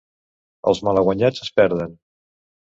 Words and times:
Els 0.71 0.81
malaguanyats 0.87 1.45
es 1.45 1.53
perden. 1.61 1.95